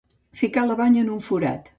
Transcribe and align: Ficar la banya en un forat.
Ficar 0.39 0.63
la 0.69 0.77
banya 0.79 1.03
en 1.03 1.11
un 1.17 1.19
forat. 1.27 1.69